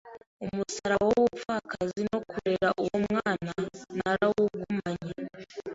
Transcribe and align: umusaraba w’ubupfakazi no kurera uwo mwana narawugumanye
umusaraba 0.45 1.03
w’ubupfakazi 1.11 2.01
no 2.11 2.17
kurera 2.29 2.67
uwo 2.81 2.95
mwana 3.05 3.51
narawugumanye 3.97 5.11